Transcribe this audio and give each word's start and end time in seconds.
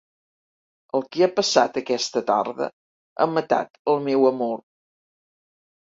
El 0.99 1.05
que 1.15 1.21
ha 1.25 1.29
passat 1.41 1.77
aquesta 1.83 2.25
tarda 2.31 2.71
ha 3.27 3.31
matat 3.37 3.81
el 3.95 4.05
meu 4.11 4.29
amor. 4.35 4.61